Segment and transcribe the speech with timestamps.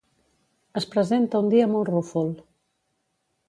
[0.81, 2.35] Es presenta un dia molt rúfol.